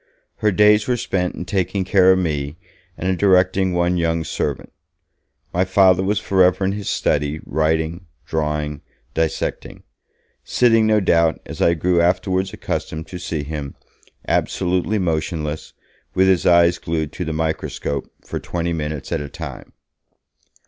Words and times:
Her 0.37 0.51
days 0.51 0.87
were 0.87 0.97
spent 0.97 1.35
in 1.35 1.45
taking 1.45 1.83
care 1.85 2.11
of 2.11 2.17
me, 2.17 2.57
and 2.97 3.07
in 3.07 3.17
directing 3.17 3.71
one 3.71 3.97
young 3.97 4.23
servant. 4.23 4.73
My 5.53 5.63
Father 5.63 6.01
was 6.01 6.19
forever 6.19 6.65
in 6.65 6.71
his 6.71 6.89
study, 6.89 7.39
writing, 7.45 8.07
drawing, 8.25 8.81
dissecting; 9.13 9.83
sitting, 10.43 10.87
no 10.87 11.01
doubt, 11.01 11.39
as 11.45 11.61
I 11.61 11.75
grew 11.75 12.01
afterwards 12.01 12.51
accustomed 12.51 13.05
to 13.09 13.19
see 13.19 13.43
him, 13.43 13.75
absolutely 14.27 14.97
motionless, 14.97 15.73
with 16.15 16.27
his 16.27 16.47
eye 16.47 16.71
glued 16.71 17.11
to 17.11 17.23
the 17.23 17.31
microscope, 17.31 18.09
for 18.25 18.39
twenty 18.39 18.73
minutes 18.73 19.11
at 19.11 19.21
a 19.21 19.29
time. 19.29 19.71